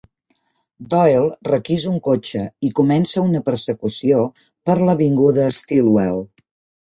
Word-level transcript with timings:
Doyle 0.91 1.49
requisa 1.49 1.91
un 1.95 1.99
cotxe 2.07 2.41
i 2.69 2.71
comença 2.79 3.23
una 3.25 3.41
persecució 3.51 4.23
per 4.69 4.77
l'avinguda 4.87 5.47
Stillwell. 5.61 6.19